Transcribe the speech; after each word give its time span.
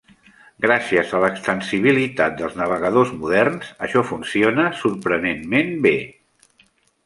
Gràcies 0.65 1.11
a 1.17 1.19
l'extensibilitat 1.23 2.39
dels 2.41 2.57
navegadors 2.61 3.13
moderns, 3.19 3.69
això 3.89 4.05
funciona 4.15 4.69
sorprenentment 4.83 5.73
bé. 5.89 5.97